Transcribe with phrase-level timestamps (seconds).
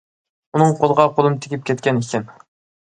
[0.57, 2.31] ئۇنىڭ قولىغا قولۇم تېگىپ كەتكەن ئىكەن.